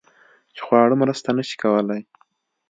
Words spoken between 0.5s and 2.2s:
چې خواړه مرسته نشي کولی